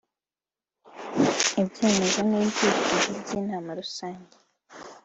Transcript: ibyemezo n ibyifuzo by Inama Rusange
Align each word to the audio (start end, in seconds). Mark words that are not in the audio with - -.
ibyemezo 1.61 2.19
n 2.29 2.31
ibyifuzo 2.39 3.09
by 3.21 3.29
Inama 3.39 3.69
Rusange 3.79 4.35